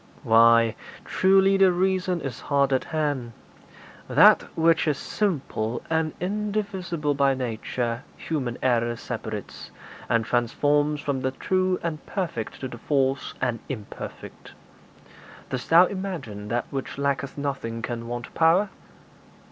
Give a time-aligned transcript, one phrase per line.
[0.23, 0.73] 'Why,
[1.05, 3.33] truly the reason is hard at hand.
[4.09, 9.69] That which is simple and indivisible by nature human error separates,
[10.09, 14.53] and transforms from the true and perfect to the false and imperfect.
[15.51, 18.69] Dost thou imagine that which lacketh nothing can want power?'